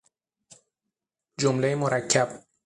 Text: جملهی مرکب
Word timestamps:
جملهی 1.37 1.75
مرکب 1.75 2.43